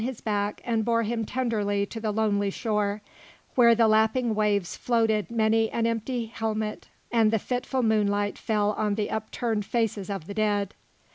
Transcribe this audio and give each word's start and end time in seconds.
his 0.03 0.19
back 0.19 0.63
and 0.65 0.83
bore 0.83 1.03
him 1.03 1.23
tenderly 1.23 1.85
to 1.85 1.99
the 1.99 2.11
lonely 2.11 2.49
shore, 2.49 3.03
where 3.53 3.75
the 3.75 3.87
lapping 3.87 4.33
waves 4.33 4.75
floated 4.75 5.29
many 5.29 5.69
an 5.69 5.85
empty 5.85 6.25
helmet 6.25 6.87
and 7.11 7.29
the 7.29 7.37
fitful 7.37 7.83
moonlight 7.83 8.35
fell 8.35 8.71
on 8.71 8.95
the 8.95 9.11
upturned 9.11 9.63
faces 9.63 10.09
of 10.09 10.25
the 10.25 10.33
dead. 10.33 10.73